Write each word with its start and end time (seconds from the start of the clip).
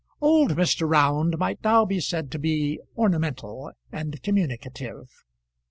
Old 0.19 0.53
Mr. 0.55 0.89
Round 0.89 1.37
might 1.37 1.63
now 1.63 1.85
be 1.85 1.99
said 1.99 2.31
to 2.31 2.39
be 2.39 2.79
ornamental 2.97 3.71
and 3.91 4.19
communicative. 4.23 5.25